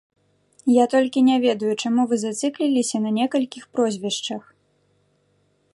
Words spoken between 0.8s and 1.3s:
толькі